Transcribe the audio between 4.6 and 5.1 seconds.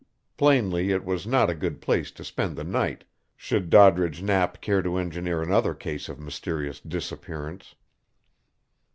to